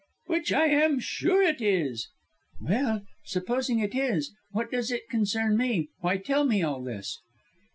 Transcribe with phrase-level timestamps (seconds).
[0.25, 2.09] "Which I am sure it is!"
[2.59, 5.89] "Well, supposing it is what does it concern me?
[5.99, 7.19] Why tell me all this?"